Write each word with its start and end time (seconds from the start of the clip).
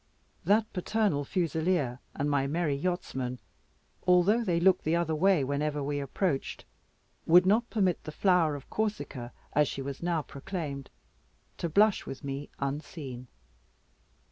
That 0.45 0.65
paternal 0.73 1.23
fusileer 1.23 1.99
and 2.15 2.27
my 2.27 2.47
merry 2.47 2.73
yachtsmen, 2.75 3.37
although 4.07 4.43
they 4.43 4.59
looked 4.59 4.83
the 4.83 4.95
other 4.95 5.13
way 5.13 5.43
whenever 5.43 5.83
we 5.83 5.99
approached, 5.99 6.65
would 7.27 7.45
not 7.45 7.69
permit 7.69 8.03
the 8.03 8.11
flower 8.11 8.55
of 8.55 8.67
Corsica, 8.71 9.31
as 9.53 9.67
she 9.67 9.83
was 9.83 10.01
now 10.01 10.23
proclaimed, 10.23 10.89
to 11.59 11.69
blush 11.69 12.07
with 12.07 12.23
me 12.23 12.49
unseen. 12.57 13.27